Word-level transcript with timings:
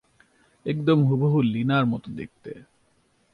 একদম 0.65 0.99
হুবহু 1.03 1.37
লীনার 1.43 1.85
মতো 1.85 2.07
দেখতে। 2.11 2.51